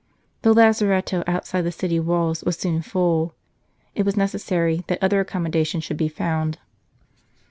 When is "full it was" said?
2.81-4.17